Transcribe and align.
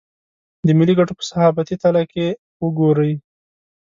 د 0.65 0.67
ملي 0.77 0.93
ګټو 0.99 1.13
په 1.17 1.23
صحافتي 1.29 1.75
تله 1.83 2.01
که 2.13 2.25
وګوري. 2.63 3.13